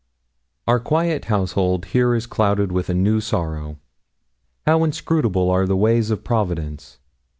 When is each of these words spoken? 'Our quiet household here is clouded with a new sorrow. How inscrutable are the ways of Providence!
'Our 0.67 0.79
quiet 0.79 1.25
household 1.25 1.85
here 1.93 2.15
is 2.15 2.25
clouded 2.25 2.71
with 2.71 2.89
a 2.89 2.95
new 2.95 3.21
sorrow. 3.21 3.77
How 4.65 4.83
inscrutable 4.83 5.51
are 5.51 5.67
the 5.67 5.77
ways 5.77 6.09
of 6.09 6.23
Providence! 6.23 6.97